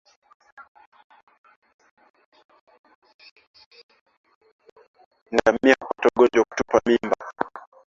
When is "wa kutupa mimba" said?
6.39-7.15